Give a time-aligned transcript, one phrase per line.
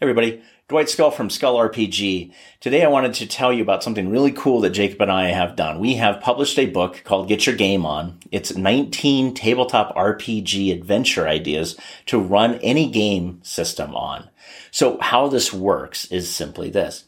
[0.00, 2.32] everybody, Dwight Skull from Skull RPG.
[2.60, 5.56] Today I wanted to tell you about something really cool that Jacob and I have
[5.56, 5.80] done.
[5.80, 8.16] We have published a book called Get Your Game On.
[8.30, 11.76] It's 19 tabletop RPG adventure ideas
[12.06, 14.30] to run any game system on.
[14.70, 17.04] So how this works is simply this.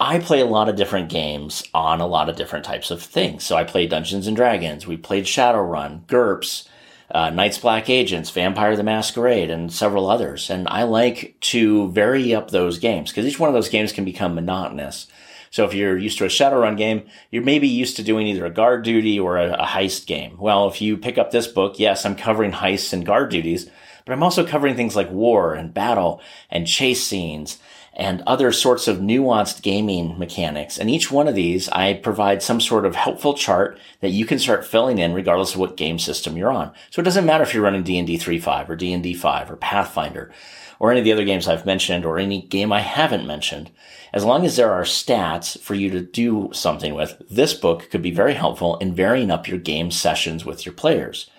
[0.00, 3.44] I play a lot of different games on a lot of different types of things.
[3.44, 4.84] So I play Dungeons and Dragons.
[4.84, 6.68] We played Shadowrun, GURPS,
[7.10, 10.50] uh, Night's Black Agents, Vampire the Masquerade, and several others.
[10.50, 14.04] And I like to vary up those games because each one of those games can
[14.04, 15.06] become monotonous.
[15.50, 18.50] So if you're used to a Shadowrun game, you're maybe used to doing either a
[18.50, 20.36] guard duty or a, a heist game.
[20.36, 23.70] Well, if you pick up this book, yes, I'm covering heists and guard duties,
[24.04, 27.58] but I'm also covering things like war and battle and chase scenes
[27.96, 30.78] and other sorts of nuanced gaming mechanics.
[30.78, 34.38] And each one of these, I provide some sort of helpful chart that you can
[34.38, 36.72] start filling in regardless of what game system you're on.
[36.90, 40.32] So it doesn't matter if you're running D&D 3.5 or D&D 5 or Pathfinder
[40.80, 43.70] or any of the other games I've mentioned or any game I haven't mentioned.
[44.12, 48.02] As long as there are stats for you to do something with, this book could
[48.02, 51.30] be very helpful in varying up your game sessions with your players.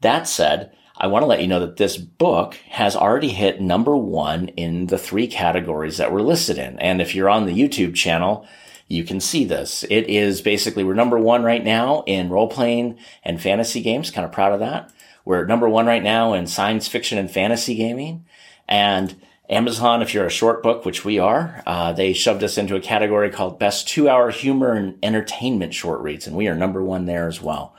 [0.00, 3.94] That said, I want to let you know that this book has already hit number
[3.96, 6.78] one in the three categories that we're listed in.
[6.78, 8.46] And if you're on the YouTube channel,
[8.88, 9.84] you can see this.
[9.84, 14.10] It is basically, we're number one right now in role playing and fantasy games.
[14.10, 14.90] Kind of proud of that.
[15.24, 18.24] We're number one right now in science fiction and fantasy gaming.
[18.66, 22.74] And Amazon, if you're a short book, which we are, uh, they shoved us into
[22.74, 26.26] a category called best two hour humor and entertainment short reads.
[26.26, 27.74] And we are number one there as well.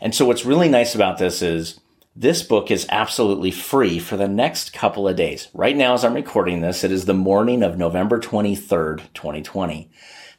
[0.00, 1.80] And so what's really nice about this is
[2.16, 5.48] this book is absolutely free for the next couple of days.
[5.52, 9.90] Right now, as I'm recording this, it is the morning of November 23rd, 2020.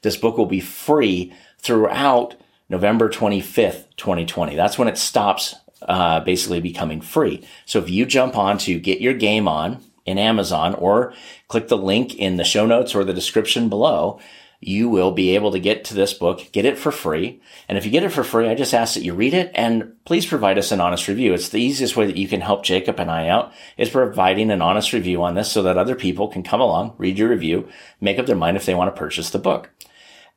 [0.01, 2.35] This book will be free throughout
[2.69, 4.55] November 25th, 2020.
[4.55, 7.45] That's when it stops uh, basically becoming free.
[7.65, 11.13] So if you jump on to get your game on in Amazon or
[11.49, 14.19] click the link in the show notes or the description below,
[14.59, 17.41] you will be able to get to this book, get it for free.
[17.67, 19.93] And if you get it for free, I just ask that you read it and
[20.05, 21.33] please provide us an honest review.
[21.33, 24.61] It's the easiest way that you can help Jacob and I out is providing an
[24.61, 27.69] honest review on this so that other people can come along, read your review,
[28.01, 29.71] make up their mind if they want to purchase the book.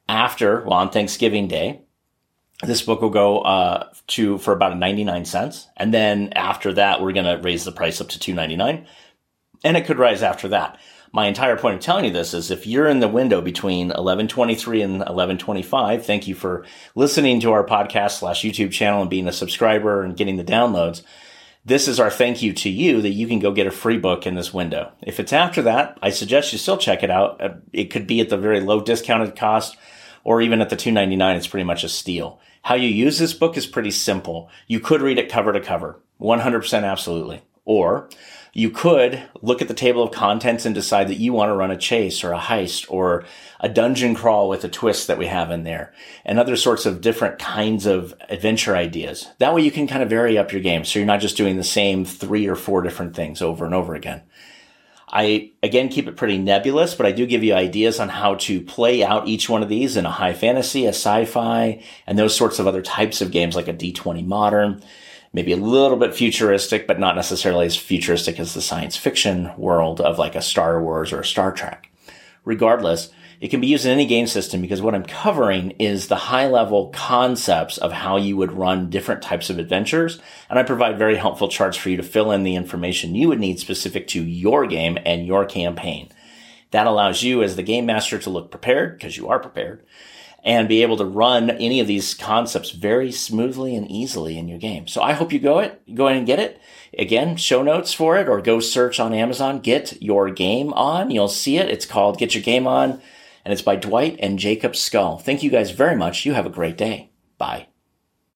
[0.08, 1.82] After, well, on Thanksgiving Day,
[2.62, 5.68] this book will go uh, to for about 99 cents.
[5.76, 8.86] And then after that, we're going to raise the price up to 299
[9.64, 10.78] and it could rise after that
[11.12, 14.82] my entire point of telling you this is if you're in the window between 1123
[14.82, 16.64] and 1125, thank you for
[16.94, 21.02] listening to our podcast slash YouTube channel and being a subscriber and getting the downloads.
[21.64, 24.26] This is our thank you to you that you can go get a free book
[24.26, 24.92] in this window.
[25.02, 27.42] If it's after that, I suggest you still check it out.
[27.42, 29.76] Uh, it could be at the very low discounted cost
[30.24, 32.40] or even at the 299 it's pretty much a steal.
[32.62, 34.50] How you use this book is pretty simple.
[34.66, 36.00] You could read it cover to cover.
[36.20, 37.42] 100% absolutely.
[37.64, 38.08] Or
[38.52, 41.70] you could look at the table of contents and decide that you want to run
[41.70, 43.24] a chase or a heist or
[43.60, 45.92] a dungeon crawl with a twist that we have in there
[46.24, 49.28] and other sorts of different kinds of adventure ideas.
[49.38, 50.84] That way you can kind of vary up your game.
[50.84, 53.94] So you're not just doing the same three or four different things over and over
[53.94, 54.22] again.
[55.10, 58.60] I again keep it pretty nebulous, but I do give you ideas on how to
[58.60, 62.58] play out each one of these in a high fantasy, a sci-fi, and those sorts
[62.58, 64.82] of other types of games like a D20 modern
[65.32, 70.00] maybe a little bit futuristic, but not necessarily as futuristic as the science fiction world
[70.00, 71.90] of like a Star Wars or a Star Trek.
[72.44, 76.16] Regardless, it can be used in any game system because what I'm covering is the
[76.16, 80.20] high level concepts of how you would run different types of adventures.
[80.50, 83.38] And I provide very helpful charts for you to fill in the information you would
[83.38, 86.08] need specific to your game and your campaign.
[86.72, 89.84] That allows you as the game master to look prepared because you are prepared
[90.44, 94.58] and be able to run any of these concepts very smoothly and easily in your
[94.58, 94.86] game.
[94.86, 96.60] So I hope you go it, go ahead and get it.
[96.96, 101.10] Again, show notes for it or go search on Amazon, get your game on.
[101.10, 101.68] You'll see it.
[101.68, 103.00] It's called Get Your Game On
[103.44, 105.18] and it's by Dwight and Jacob Skull.
[105.18, 106.26] Thank you guys very much.
[106.26, 107.10] You have a great day.
[107.38, 107.68] Bye.